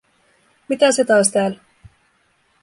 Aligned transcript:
Mitä 0.69 0.91
se 0.91 1.05
taas 1.05 1.31
täällä? 1.31 1.59